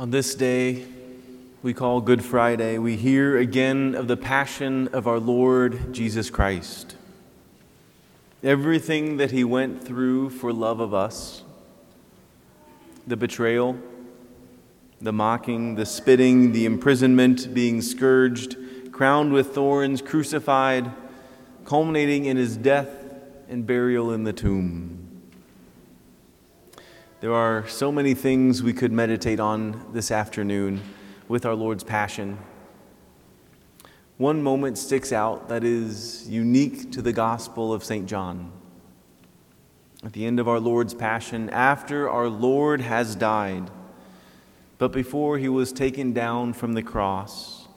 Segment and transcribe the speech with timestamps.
[0.00, 0.86] On this day,
[1.62, 6.96] we call Good Friday, we hear again of the passion of our Lord Jesus Christ.
[8.42, 11.42] Everything that he went through for love of us
[13.06, 13.78] the betrayal,
[15.02, 18.56] the mocking, the spitting, the imprisonment, being scourged,
[18.92, 20.90] crowned with thorns, crucified,
[21.66, 22.88] culminating in his death
[23.50, 24.99] and burial in the tomb.
[27.20, 30.80] There are so many things we could meditate on this afternoon
[31.28, 32.38] with our Lord's Passion.
[34.16, 38.08] One moment sticks out that is unique to the Gospel of St.
[38.08, 38.50] John.
[40.02, 43.70] At the end of our Lord's Passion, after our Lord has died,
[44.78, 47.68] but before he was taken down from the cross,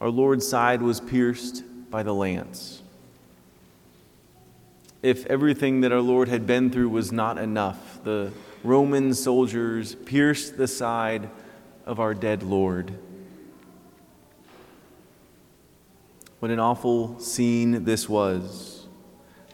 [0.00, 2.81] our Lord's side was pierced by the lance.
[5.02, 10.56] If everything that our Lord had been through was not enough, the Roman soldiers pierced
[10.56, 11.28] the side
[11.84, 12.96] of our dead Lord.
[16.38, 18.86] What an awful scene this was.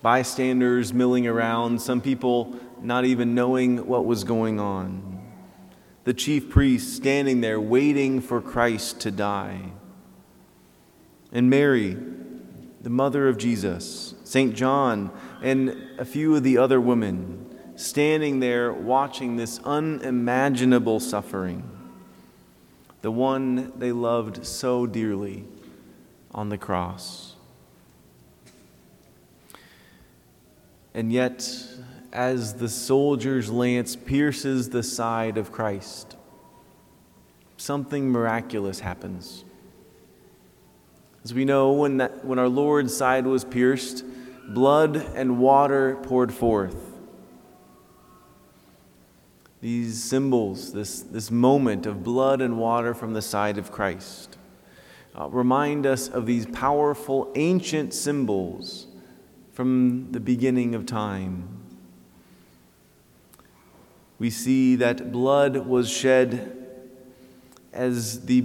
[0.03, 5.19] Bystanders milling around, some people not even knowing what was going on.
[6.05, 9.73] The chief priest standing there waiting for Christ to die.
[11.33, 11.97] And Mary,
[12.81, 14.55] the mother of Jesus, St.
[14.55, 21.63] John, and a few of the other women standing there watching this unimaginable suffering
[23.01, 25.45] the one they loved so dearly
[26.33, 27.37] on the cross.
[30.93, 31.49] And yet,
[32.13, 36.17] as the soldier's lance pierces the side of Christ,
[37.57, 39.45] something miraculous happens.
[41.25, 44.05] As we know, when, that, when our Lord's side was pierced,
[44.49, 46.89] blood and water poured forth
[49.61, 54.37] these symbols, this, this moment of blood and water from the side of Christ,
[55.19, 58.87] uh, remind us of these powerful ancient symbols
[59.53, 61.49] from the beginning of time.
[64.21, 66.55] We see that blood was shed
[67.73, 68.45] as the,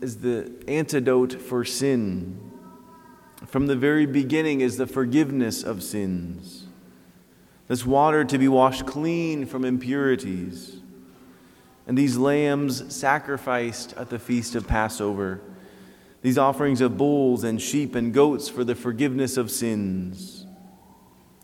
[0.00, 2.47] as the antidote for sin.
[3.48, 6.68] From the very beginning is the forgiveness of sins
[7.68, 10.80] this water to be washed clean from impurities,
[11.86, 15.42] and these lambs sacrificed at the feast of Passover,
[16.22, 20.46] these offerings of bulls and sheep and goats for the forgiveness of sins.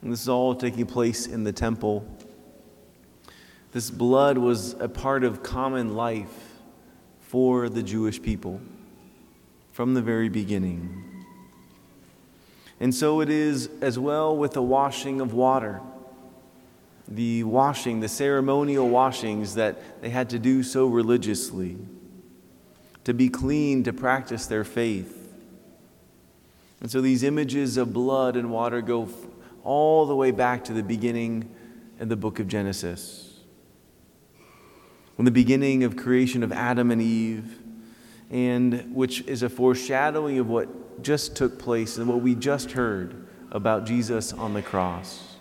[0.00, 2.06] And this is all taking place in the temple.
[3.72, 6.59] This blood was a part of common life
[7.20, 8.60] for the Jewish people
[9.72, 11.13] from the very beginning.
[12.80, 15.80] And so it is as well with the washing of water
[17.08, 21.76] the washing, the ceremonial washings that they had to do so religiously,
[23.04, 25.20] to be clean, to practice their faith.
[26.80, 29.08] And so these images of blood and water go
[29.62, 31.54] all the way back to the beginning
[32.00, 33.40] in the book of Genesis.
[35.16, 37.58] When the beginning of creation of Adam and Eve,
[38.30, 40.68] and which is a foreshadowing of what
[41.03, 45.34] just took place and what we just heard about Jesus on the cross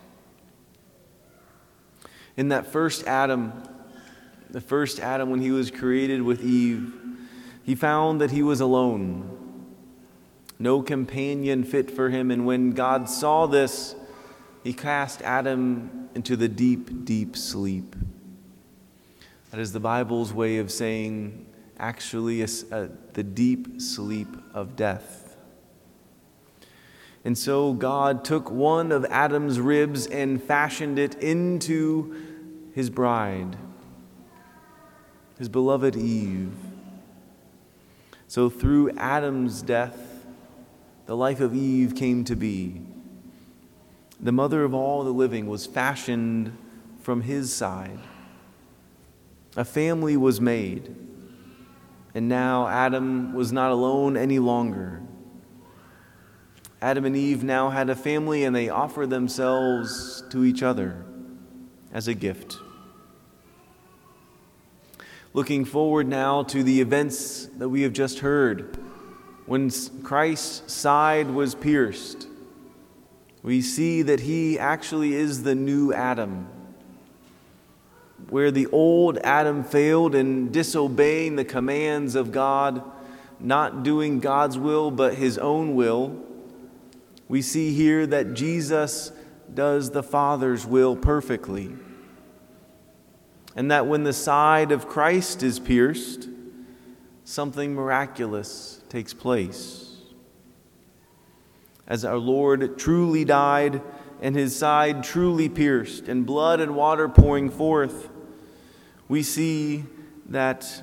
[2.36, 3.53] in that first Adam,
[4.50, 6.94] the first Adam, when he was created with Eve,
[7.64, 9.30] he found that he was alone,
[10.59, 12.31] no companion fit for him.
[12.31, 13.96] And when God saw this,
[14.64, 17.96] he cast Adam into the deep, deep sleep.
[19.52, 21.46] That is the Bible's way of saying,
[21.78, 25.22] actually, a, a, the deep sleep of death.
[27.25, 32.16] And so God took one of Adam's ribs and fashioned it into
[32.73, 33.56] his bride,
[35.38, 36.53] his beloved Eve.
[38.28, 40.25] So through Adam's death,
[41.06, 42.81] the life of Eve came to be.
[44.19, 46.57] The mother of all the living was fashioned
[47.01, 48.00] from his side.
[49.55, 50.96] A family was made.
[52.16, 55.02] And now Adam was not alone any longer.
[56.84, 61.06] Adam and Eve now had a family and they offered themselves to each other
[61.94, 62.58] as a gift.
[65.32, 68.78] Looking forward now to the events that we have just heard.
[69.46, 69.72] When
[70.03, 72.28] Christ's side was pierced,
[73.44, 76.50] we see that he actually is the new Adam.
[78.30, 82.84] Where the old Adam failed in disobeying the commands of God,
[83.40, 86.22] not doing God's will but his own will,
[87.28, 89.11] we see here that Jesus
[89.53, 91.75] does the Father's will perfectly.
[93.55, 96.28] and that when the side of Christ is pierced,
[97.23, 99.96] something miraculous takes place.
[101.87, 103.81] As our Lord truly died
[104.22, 108.09] and his side truly pierced, and blood and water pouring forth,
[109.09, 109.84] we see
[110.29, 110.81] that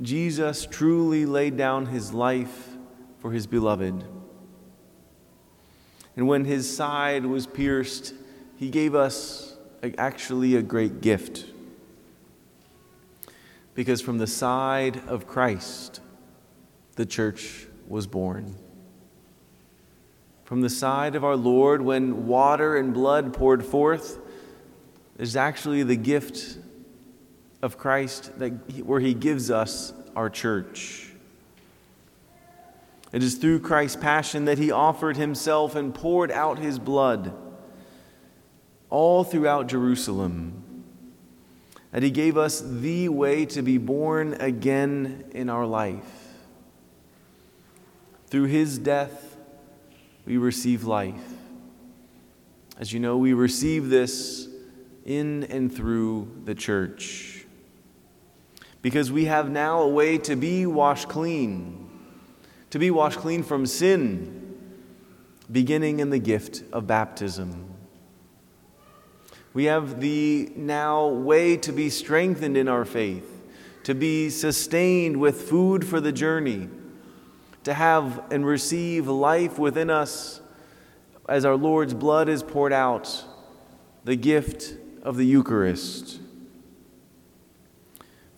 [0.00, 2.70] Jesus truly laid down his life
[3.18, 4.02] for his beloved.
[6.16, 8.14] And when his side was pierced,
[8.56, 9.56] he gave us
[9.98, 11.46] actually a great gift.
[13.74, 16.00] Because from the side of Christ,
[16.96, 18.54] the church was born.
[20.44, 24.18] From the side of our Lord, when water and blood poured forth,
[25.18, 26.58] is actually the gift
[27.62, 28.50] of Christ that,
[28.84, 31.11] where he gives us our church.
[33.12, 37.34] It is through Christ's passion that he offered himself and poured out his blood
[38.88, 40.84] all throughout Jerusalem.
[41.90, 46.10] That he gave us the way to be born again in our life.
[48.28, 49.36] Through his death,
[50.24, 51.22] we receive life.
[52.78, 54.48] As you know, we receive this
[55.04, 57.44] in and through the church.
[58.80, 61.81] Because we have now a way to be washed clean
[62.72, 64.56] to be washed clean from sin,
[65.50, 67.66] beginning in the gift of baptism.
[69.52, 73.28] We have the now way to be strengthened in our faith,
[73.84, 76.70] to be sustained with food for the journey,
[77.64, 80.40] to have and receive life within us
[81.28, 83.22] as our Lord's blood is poured out,
[84.04, 86.21] the gift of the Eucharist.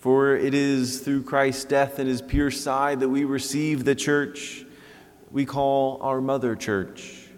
[0.04, 4.66] For it is through Christ's death and his pure side that we receive the church
[5.30, 7.28] we call our mother church.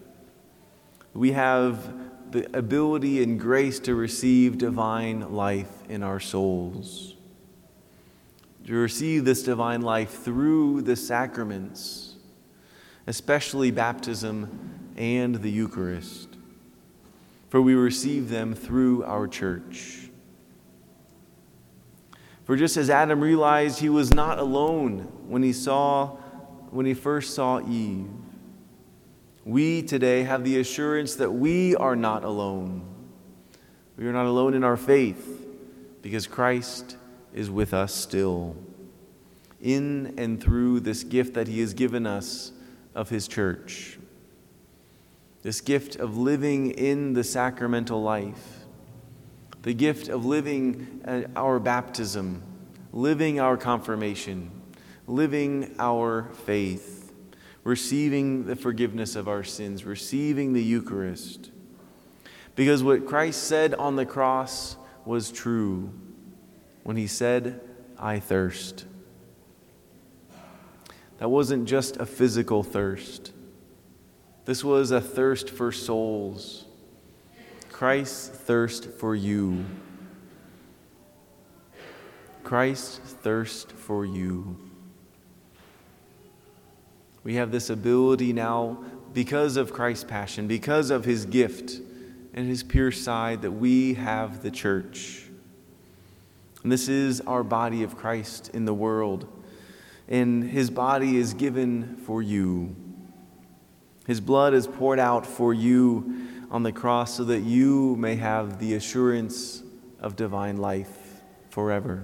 [1.15, 7.15] We have the ability and grace to receive divine life in our souls.
[8.67, 12.17] To receive this divine life through the sacraments,
[13.07, 16.31] especially baptism and the Eucharist.
[17.49, 20.06] For we receive them through our church.
[22.47, 26.17] For just as Adam realized he was not alone when he saw
[26.71, 28.09] when he first saw Eve,
[29.45, 32.87] we today have the assurance that we are not alone.
[33.97, 35.47] We are not alone in our faith
[36.03, 36.97] because Christ
[37.35, 38.57] is with us still.
[39.61, 42.53] In and through this gift that he has given us
[42.95, 43.99] of his church.
[45.43, 48.66] This gift of living in the sacramental life
[49.67, 52.41] the gift of living uh, our baptism,
[52.93, 54.49] living our confirmation,
[55.09, 57.13] living our faith,
[57.65, 61.51] receiving the forgiveness of our sins, receiving the Eucharist.
[62.55, 65.93] Because what Christ said on the cross was true
[66.85, 67.61] when he said,
[67.99, 68.85] I thirst.
[71.19, 73.33] That wasn't just a physical thirst.
[74.45, 76.66] This was a thirst for souls
[77.77, 79.67] Christ's thirst for you.
[82.43, 84.57] Christ's thirst for you.
[87.23, 88.83] We have this ability now
[89.13, 91.79] because of Christ's passion, because of his gift
[92.33, 95.27] and his pure side, that we have the church.
[96.63, 99.31] And this is our body of Christ in the world.
[100.09, 102.75] And his body is given for you.
[104.07, 106.26] His blood is poured out for you
[106.57, 109.63] on the cross so that you may have the assurance
[110.01, 111.21] of divine life
[111.51, 112.03] forever.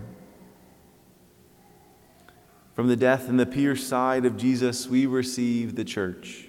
[2.74, 6.48] From the death and the pierced side of Jesus, we receive the church.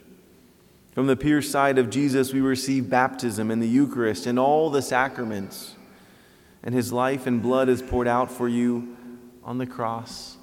[0.92, 4.82] From the pierced side of Jesus, we receive baptism and the Eucharist and all the
[4.82, 5.76] sacraments.
[6.62, 8.98] And his life and blood is poured out for you
[9.46, 10.36] on the cross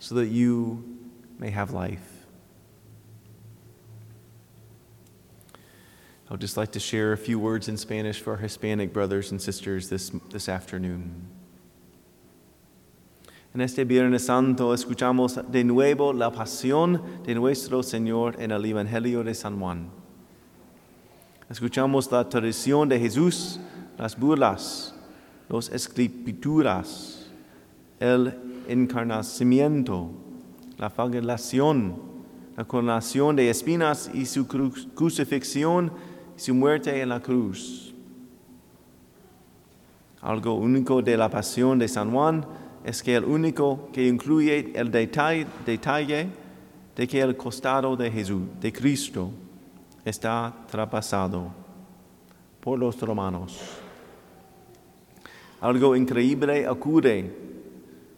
[0.00, 0.98] so that you
[1.38, 2.15] may have life.
[6.28, 9.30] I would just like to share a few words in Spanish for our Hispanic brothers
[9.30, 11.28] and sisters this, this afternoon.
[13.54, 19.22] En este Viernes Santo escuchamos de nuevo la pasión de nuestro Señor en el Evangelio
[19.22, 19.88] de San Juan.
[21.48, 23.60] Escuchamos la tradición de Jesús,
[23.96, 24.96] las burlas,
[25.48, 27.30] las escrituras,
[28.00, 28.34] el
[28.66, 30.10] encarnamiento,
[30.76, 31.94] la flagelación,
[32.56, 35.92] la coronación de espinas y su crucifixión
[36.36, 37.94] su muerte en la cruz.
[40.20, 42.44] Algo único de la pasión de San Juan
[42.84, 46.28] es que el único que incluye el detalle, detalle
[46.94, 49.30] de que el costado de Jesús, de Cristo,
[50.04, 51.50] está traspasado
[52.60, 53.60] por los romanos.
[55.60, 57.30] Algo increíble ocurre,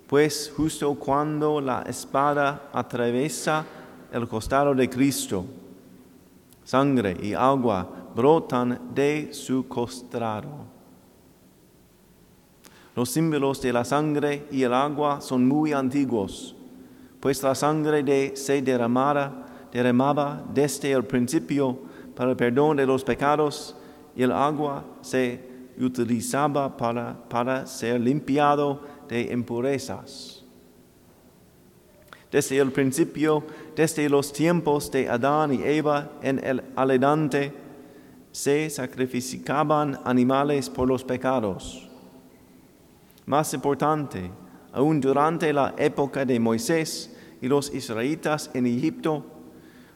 [0.07, 3.65] pues justo cuando la espada atraviesa
[4.13, 5.45] el costado de Cristo,
[6.65, 10.67] sangre y agua brotan de su costado.
[12.97, 16.57] Los símbolos de la sangre y el agua son muy antiguos,
[17.21, 21.79] pues la sangre se derramara, derramaba desde el principio
[22.17, 23.77] para el perdón de los pecados
[24.17, 25.41] y el agua se
[25.79, 30.45] utilizaba para, para ser limpiado de impurezas.
[32.33, 33.45] Desde el principio,
[33.77, 37.68] desde los tiempos de Adán y Eva en el adelante,
[38.33, 41.89] se sacrificaban animales por los pecados.
[43.27, 44.31] Más importante,
[44.73, 49.25] aún durante la época de Moisés y los israelitas en Egipto,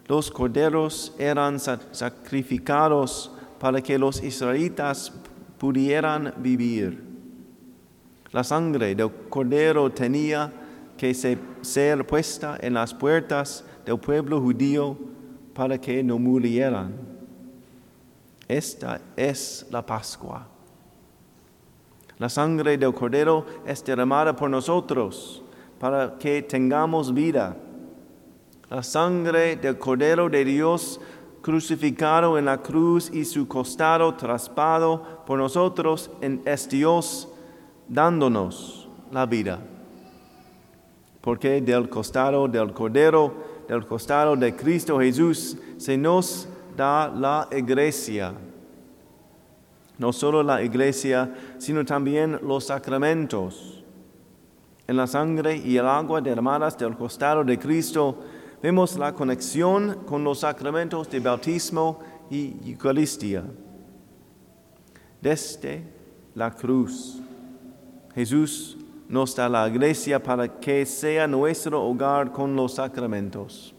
[0.07, 5.13] los corderos eran sacrificados para que los israelitas
[5.59, 7.03] pudieran vivir.
[8.33, 10.53] La sangre del cordero tenía
[10.97, 14.97] que ser puesta en las puertas del pueblo judío
[15.55, 16.93] para que no murieran.
[18.53, 20.47] Esta es la Pascua.
[22.19, 25.43] La sangre del cordero es derramada por nosotros
[25.81, 27.57] para que tengamos vida.
[28.69, 31.01] La sangre del cordero de Dios
[31.41, 37.29] crucificado en la cruz y su costado traspado por nosotros es Dios
[37.89, 39.61] dándonos la vida.
[41.23, 43.33] Porque del costado del Cordero,
[43.67, 48.35] del costado de Cristo Jesús, se nos da la iglesia.
[49.99, 53.85] No solo la iglesia, sino también los sacramentos.
[54.87, 58.19] En la sangre y el agua derramadas del costado de Cristo,
[58.63, 62.01] vemos la conexión con los sacramentos de bautismo
[62.31, 63.45] y Eucaristía.
[65.21, 65.85] Desde
[66.35, 67.21] la cruz,
[68.15, 68.77] Jesús
[69.09, 73.72] nos da la iglesia para que sea nuestro hogar con los sacramentos.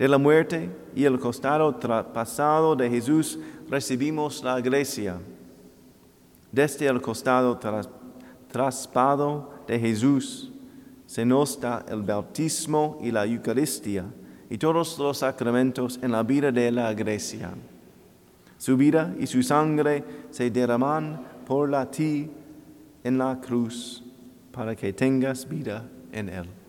[0.00, 3.38] De la muerte y el costado traspasado de Jesús
[3.68, 5.18] recibimos la iglesia.
[6.50, 7.60] Desde el costado
[8.48, 10.52] traspado de Jesús
[11.04, 14.06] se nos da el bautismo y la Eucaristía
[14.48, 17.50] y todos los sacramentos en la vida de la iglesia.
[18.56, 22.30] Su vida y su sangre se derraman por la ti
[23.04, 24.02] en la cruz
[24.50, 26.59] para que tengas vida en él.